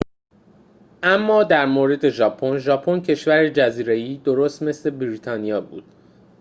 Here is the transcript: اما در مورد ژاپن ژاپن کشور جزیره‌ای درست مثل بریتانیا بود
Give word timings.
اما 1.03 1.43
در 1.43 1.65
مورد 1.65 2.09
ژاپن 2.09 2.57
ژاپن 2.57 2.99
کشور 2.99 3.49
جزیره‌ای 3.49 4.17
درست 4.17 4.63
مثل 4.63 4.89
بریتانیا 4.89 5.61
بود 5.61 5.83